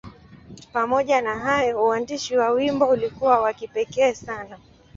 [0.73, 4.57] Pamoja na hayo, uandishi wa wimbo ulikuwa wa kipekee sana.